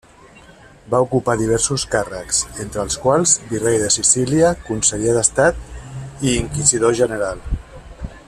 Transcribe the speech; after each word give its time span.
Va 0.93 1.01
ocupar 1.03 1.33
diversos 1.41 1.83
càrrecs, 1.95 2.39
entre 2.63 2.81
els 2.85 2.97
quals 3.03 3.35
virrei 3.51 3.77
de 3.83 3.91
Sicília, 3.97 4.49
conseller 4.71 5.15
d'Estat 5.19 6.27
i 6.31 6.35
inquisidor 6.41 6.99
general. 7.03 7.47